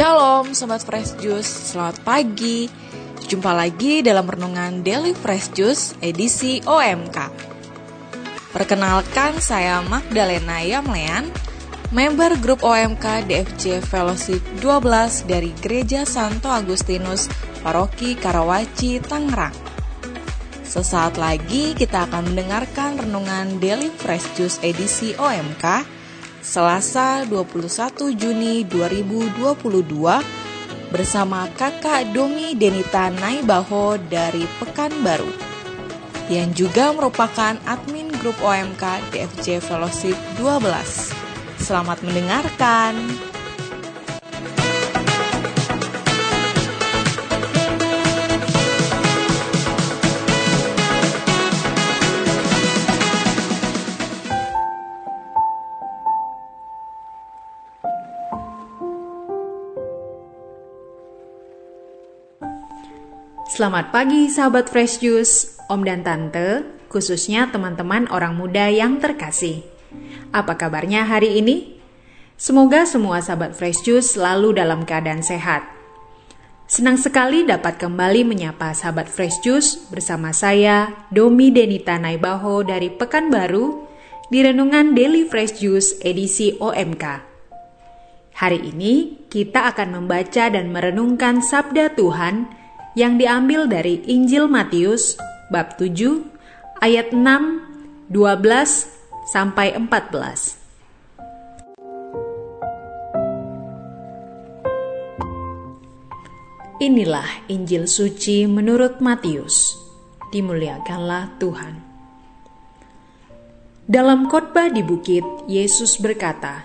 [0.00, 2.72] Shalom Sobat Fresh Juice, selamat pagi.
[3.28, 7.18] Jumpa lagi dalam renungan Daily Fresh Juice edisi OMK
[8.48, 11.28] Perkenalkan saya Magdalena Yamlean
[11.92, 17.28] Member grup OMK DFC Fellowship 12 dari Gereja Santo Agustinus
[17.60, 19.52] Paroki Karawaci, Tangerang.
[20.64, 25.99] Sesaat lagi kita akan mendengarkan renungan Daily Fresh Juice edisi OMK
[26.40, 29.52] Selasa 21 Juni 2022
[30.88, 35.28] bersama kakak Domi Denita Naibaho dari Pekanbaru
[36.32, 41.12] yang juga merupakan admin grup OMK DFJ Fellowship 12.
[41.60, 43.29] Selamat mendengarkan.
[63.50, 69.66] Selamat pagi sahabat Fresh Juice, Om dan Tante, khususnya teman-teman orang muda yang terkasih.
[70.30, 71.82] Apa kabarnya hari ini?
[72.38, 75.66] Semoga semua sahabat Fresh Juice selalu dalam keadaan sehat.
[76.70, 83.82] Senang sekali dapat kembali menyapa sahabat Fresh Juice bersama saya, Domi Denita Naibaho dari Pekanbaru,
[84.30, 87.04] di Renungan Daily Fresh Juice edisi OMK.
[88.30, 92.59] Hari ini kita akan membaca dan merenungkan sabda Tuhan
[92.98, 95.14] yang diambil dari Injil Matius
[95.50, 96.26] bab 7
[96.82, 97.22] ayat 6,
[98.10, 98.10] 12
[99.30, 100.58] sampai 14.
[106.80, 109.76] Inilah Injil suci menurut Matius.
[110.32, 111.76] Dimuliakanlah Tuhan.
[113.84, 116.64] Dalam khotbah di bukit, Yesus berkata,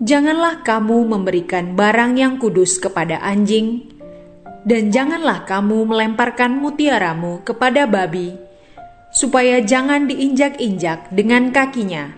[0.00, 3.92] "Janganlah kamu memberikan barang yang kudus kepada anjing
[4.62, 8.38] dan janganlah kamu melemparkan mutiaramu kepada babi,
[9.10, 12.14] supaya jangan diinjak-injak dengan kakinya.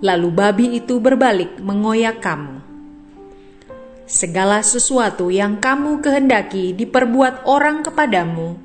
[0.00, 2.64] Lalu babi itu berbalik mengoyak kamu.
[4.10, 8.58] Segala sesuatu yang kamu kehendaki diperbuat orang kepadamu,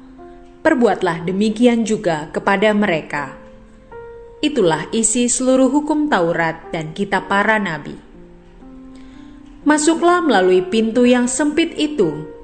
[0.66, 3.38] perbuatlah demikian juga kepada mereka.
[4.42, 7.94] Itulah isi seluruh hukum Taurat dan kitab para nabi.
[9.66, 12.34] Masuklah melalui pintu yang sempit itu,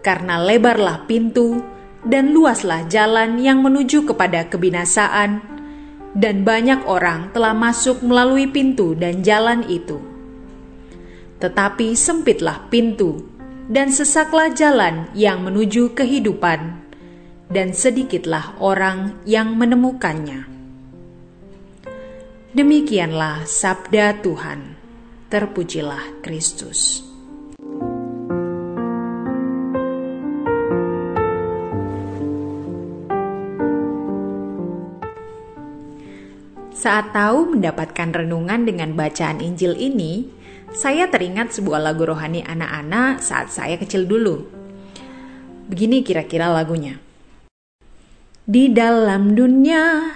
[0.00, 1.60] karena lebarlah pintu
[2.04, 5.44] dan luaslah jalan yang menuju kepada kebinasaan,
[6.16, 10.00] dan banyak orang telah masuk melalui pintu dan jalan itu.
[11.38, 13.28] Tetapi sempitlah pintu,
[13.70, 16.80] dan sesaklah jalan yang menuju kehidupan,
[17.52, 20.48] dan sedikitlah orang yang menemukannya.
[22.50, 24.74] Demikianlah sabda Tuhan.
[25.30, 27.09] Terpujilah Kristus.
[36.80, 40.32] Saat tahu mendapatkan renungan dengan bacaan Injil ini,
[40.72, 44.48] saya teringat sebuah lagu rohani anak-anak saat saya kecil dulu.
[45.68, 46.96] Begini kira-kira lagunya.
[48.48, 50.08] Di dalam dunia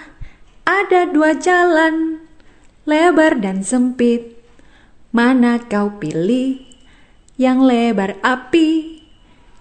[0.65, 2.25] ada dua jalan,
[2.89, 4.33] lebar dan sempit.
[5.13, 6.65] Mana kau pilih?
[7.37, 9.05] Yang lebar api,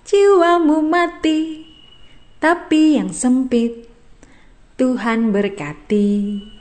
[0.07, 1.67] jiwamu mati.
[2.39, 3.91] Tapi yang sempit,
[4.79, 6.52] Tuhan berkati.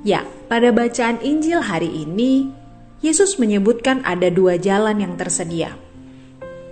[0.00, 2.48] Ya, pada bacaan Injil hari ini,
[3.04, 5.76] Yesus menyebutkan ada dua jalan yang tersedia.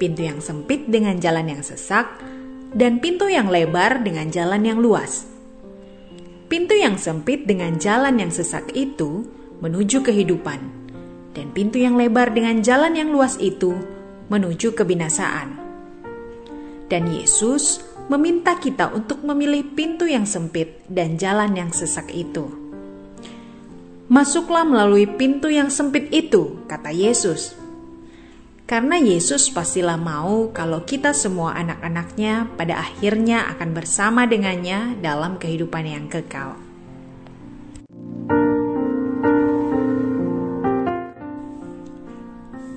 [0.00, 2.08] Pintu yang sempit dengan jalan yang sesak,
[2.72, 5.28] dan pintu yang lebar dengan jalan yang luas.
[6.48, 9.28] Pintu yang sempit dengan jalan yang sesak itu
[9.60, 10.60] menuju kehidupan,
[11.36, 13.76] dan pintu yang lebar dengan jalan yang luas itu
[14.32, 15.52] menuju kebinasaan.
[16.88, 22.57] Dan Yesus meminta kita untuk memilih pintu yang sempit dan jalan yang sesak itu.
[24.08, 27.52] Masuklah melalui pintu yang sempit itu, kata Yesus.
[28.64, 35.84] Karena Yesus pastilah mau kalau kita semua anak-anaknya pada akhirnya akan bersama dengannya dalam kehidupan
[35.84, 36.56] yang kekal.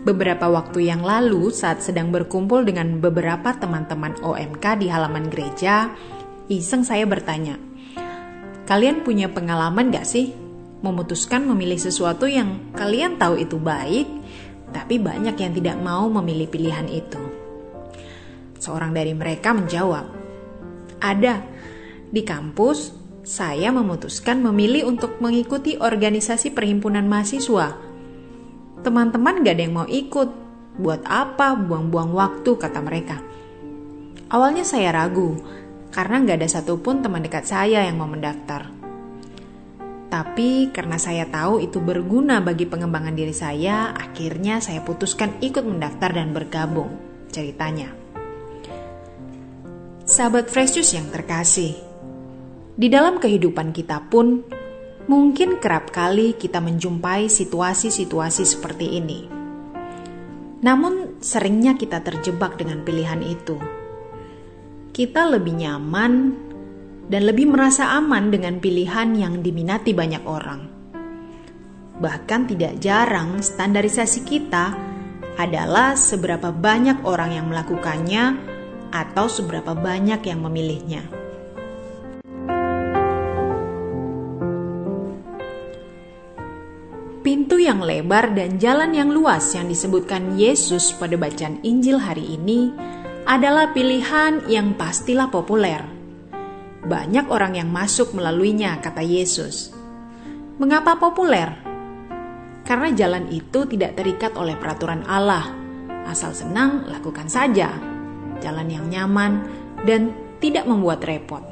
[0.03, 5.95] Beberapa waktu yang lalu saat sedang berkumpul dengan beberapa teman-teman OMK di halaman gereja,
[6.51, 7.55] iseng saya bertanya,
[8.67, 10.40] Kalian punya pengalaman gak sih
[10.81, 14.09] memutuskan memilih sesuatu yang kalian tahu itu baik,
[14.73, 17.21] tapi banyak yang tidak mau memilih pilihan itu.
[18.57, 20.05] Seorang dari mereka menjawab,
[21.01, 21.41] "Ada
[22.11, 27.77] di kampus, saya memutuskan memilih untuk mengikuti organisasi perhimpunan mahasiswa.
[28.81, 30.29] Teman-teman gak ada yang mau ikut.
[30.81, 33.21] Buat apa buang-buang waktu, kata mereka.
[34.31, 35.37] Awalnya saya ragu,
[35.93, 38.80] karena gak ada satupun teman dekat saya yang mau mendaftar.
[40.11, 46.11] Tapi karena saya tahu itu berguna bagi pengembangan diri saya, akhirnya saya putuskan ikut mendaftar
[46.11, 46.91] dan bergabung.
[47.31, 47.95] Ceritanya.
[50.03, 51.79] Sahabat Fresh yang terkasih,
[52.75, 54.43] di dalam kehidupan kita pun
[55.07, 59.31] mungkin kerap kali kita menjumpai situasi-situasi seperti ini.
[60.59, 63.55] Namun seringnya kita terjebak dengan pilihan itu.
[64.91, 66.13] Kita lebih nyaman
[67.11, 70.63] dan lebih merasa aman dengan pilihan yang diminati banyak orang.
[71.99, 74.71] Bahkan tidak jarang standarisasi kita
[75.35, 78.39] adalah seberapa banyak orang yang melakukannya
[78.95, 81.03] atau seberapa banyak yang memilihnya.
[87.21, 92.71] Pintu yang lebar dan jalan yang luas yang disebutkan Yesus pada bacaan Injil hari ini
[93.29, 95.90] adalah pilihan yang pastilah populer
[96.81, 99.69] banyak orang yang masuk melaluinya, kata Yesus.
[100.57, 101.53] Mengapa populer?
[102.65, 105.45] Karena jalan itu tidak terikat oleh peraturan Allah.
[106.09, 107.73] Asal senang, lakukan saja.
[108.41, 109.45] Jalan yang nyaman
[109.85, 111.45] dan tidak membuat repot.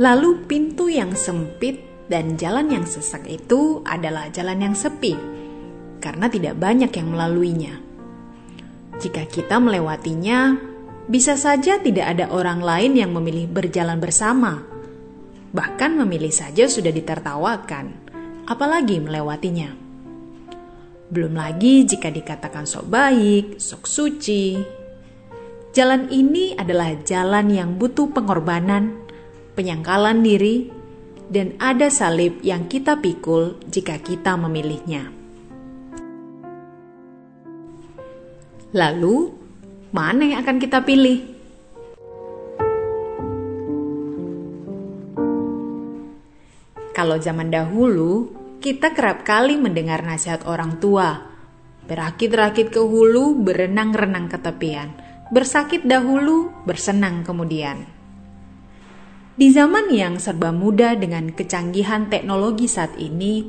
[0.00, 5.12] Lalu pintu yang sempit dan jalan yang sesak itu adalah jalan yang sepi,
[6.00, 7.74] karena tidak banyak yang melaluinya.
[8.96, 10.69] Jika kita melewatinya,
[11.10, 14.62] bisa saja tidak ada orang lain yang memilih berjalan bersama.
[15.50, 17.90] Bahkan memilih saja sudah ditertawakan,
[18.46, 19.74] apalagi melewatinya.
[21.10, 24.54] Belum lagi jika dikatakan sok baik, sok suci.
[25.74, 28.94] Jalan ini adalah jalan yang butuh pengorbanan,
[29.58, 30.70] penyangkalan diri,
[31.26, 35.10] dan ada salib yang kita pikul jika kita memilihnya.
[38.70, 39.39] Lalu,
[39.90, 41.18] mana yang akan kita pilih?
[46.94, 51.32] Kalau zaman dahulu, kita kerap kali mendengar nasihat orang tua.
[51.88, 54.94] Berakit-rakit ke hulu, berenang-renang ke tepian.
[55.32, 57.88] Bersakit dahulu, bersenang kemudian.
[59.34, 63.48] Di zaman yang serba mudah dengan kecanggihan teknologi saat ini,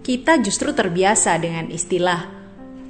[0.00, 2.32] kita justru terbiasa dengan istilah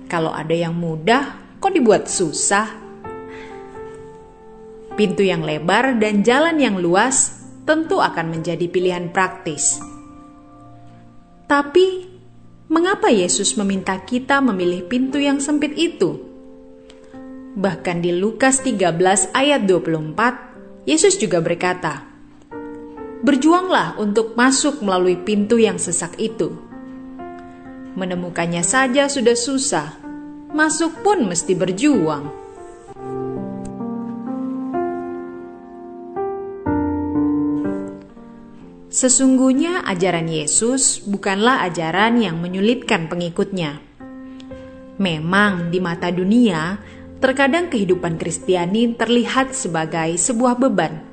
[0.06, 2.85] kalau ada yang mudah, kok dibuat susah?
[4.96, 9.76] Pintu yang lebar dan jalan yang luas tentu akan menjadi pilihan praktis.
[11.44, 12.08] Tapi,
[12.72, 16.16] mengapa Yesus meminta kita memilih pintu yang sempit itu?
[17.60, 22.08] Bahkan di Lukas 13 ayat 24, Yesus juga berkata,
[23.20, 26.56] Berjuanglah untuk masuk melalui pintu yang sesak itu.
[28.00, 29.98] Menemukannya saja sudah susah,
[30.56, 32.45] masuk pun mesti berjuang.
[38.96, 43.76] Sesungguhnya ajaran Yesus bukanlah ajaran yang menyulitkan pengikutnya.
[44.96, 46.80] Memang di mata dunia,
[47.20, 51.04] terkadang kehidupan Kristiani terlihat sebagai sebuah beban.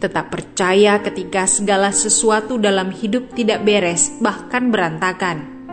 [0.00, 5.68] Tetap percaya ketika segala sesuatu dalam hidup tidak beres, bahkan berantakan.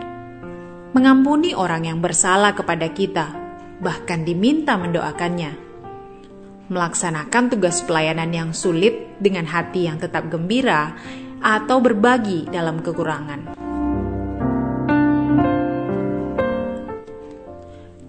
[0.92, 3.32] Mengampuni orang yang bersalah kepada kita,
[3.80, 5.69] bahkan diminta mendoakannya
[6.70, 10.94] melaksanakan tugas pelayanan yang sulit dengan hati yang tetap gembira,
[11.42, 13.58] atau berbagi dalam kekurangan.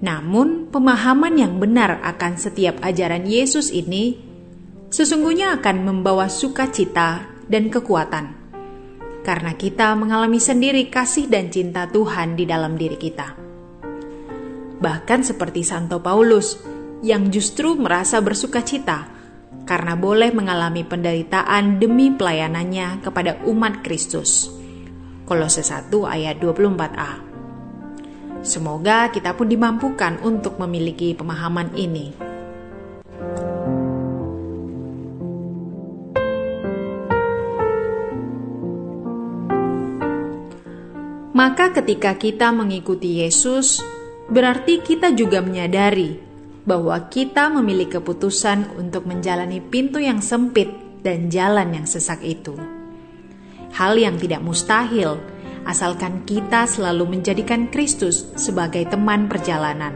[0.01, 4.17] Namun, pemahaman yang benar akan setiap ajaran Yesus ini
[4.91, 8.33] sesungguhnya akan membawa sukacita dan kekuatan,
[9.21, 13.37] karena kita mengalami sendiri kasih dan cinta Tuhan di dalam diri kita.
[14.81, 16.57] Bahkan seperti Santo Paulus
[17.01, 19.09] yang justru merasa bersuka cita
[19.65, 24.49] karena boleh mengalami penderitaan demi pelayanannya kepada umat Kristus.
[25.25, 27.11] Kolose 1 ayat 24a.
[28.41, 32.09] Semoga kita pun dimampukan untuk memiliki pemahaman ini.
[41.31, 43.81] Maka ketika kita mengikuti Yesus,
[44.29, 46.30] berarti kita juga menyadari
[46.63, 50.69] bahwa kita memiliki keputusan untuk menjalani pintu yang sempit
[51.01, 52.53] dan jalan yang sesak itu.
[53.73, 55.17] Hal yang tidak mustahil,
[55.65, 59.93] asalkan kita selalu menjadikan Kristus sebagai teman perjalanan.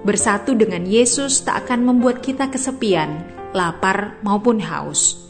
[0.00, 5.28] Bersatu dengan Yesus tak akan membuat kita kesepian lapar maupun haus,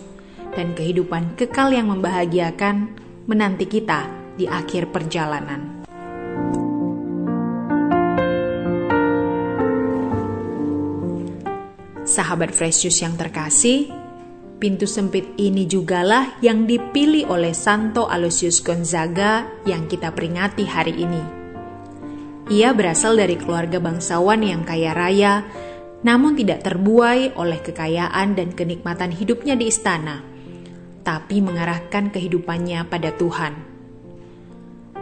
[0.55, 2.95] dan kehidupan kekal yang membahagiakan
[3.27, 5.80] menanti kita di akhir perjalanan.
[12.11, 13.87] Sahabat Fresh Juice yang terkasih,
[14.59, 21.23] pintu sempit ini jugalah yang dipilih oleh Santo Aloysius Gonzaga yang kita peringati hari ini.
[22.51, 25.47] Ia berasal dari keluarga bangsawan yang kaya raya,
[26.03, 30.19] namun tidak terbuai oleh kekayaan dan kenikmatan hidupnya di istana,
[31.07, 33.55] tapi mengarahkan kehidupannya pada Tuhan.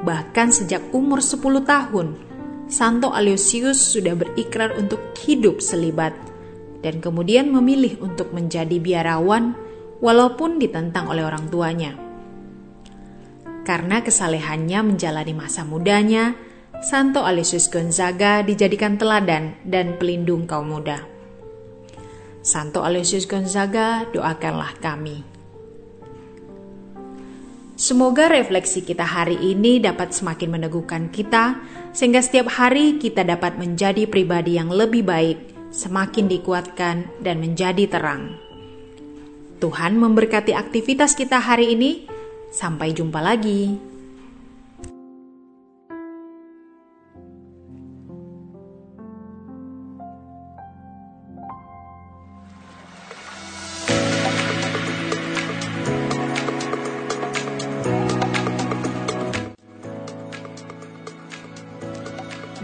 [0.05, 2.21] Bahkan sejak umur 10 tahun,
[2.69, 6.13] Santo Aloysius sudah berikrar untuk hidup selibat
[6.85, 9.55] dan kemudian memilih untuk menjadi biarawan
[9.99, 11.95] walaupun ditentang oleh orang tuanya.
[13.67, 16.33] Karena kesalehannya menjalani masa mudanya,
[16.79, 21.05] Santo Aloysius Gonzaga dijadikan teladan dan pelindung kaum muda.
[22.41, 25.21] Santo Aloysius Gonzaga, doakanlah kami.
[27.79, 31.61] Semoga refleksi kita hari ini dapat semakin meneguhkan kita,
[31.93, 38.37] sehingga setiap hari kita dapat menjadi pribadi yang lebih baik, semakin dikuatkan, dan menjadi terang.
[39.59, 42.07] Tuhan memberkati aktivitas kita hari ini.
[42.49, 43.75] Sampai jumpa lagi.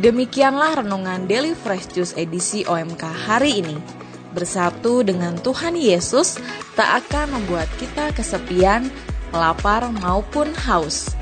[0.04, 3.72] Demikianlah renungan Daily Fresh Juice edisi OMK hari ini.
[4.36, 6.36] Bersatu dengan Tuhan Yesus
[6.76, 8.92] tak akan membuat kita kesepian,
[9.32, 11.16] lapar maupun haus.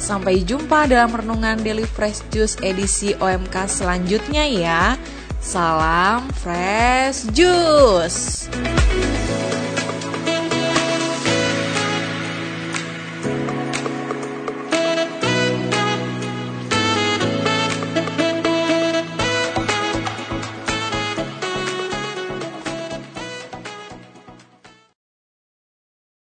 [0.00, 4.96] Sampai jumpa dalam renungan Daily Fresh Juice edisi OMK selanjutnya ya.
[5.36, 8.48] Salam Fresh Juice.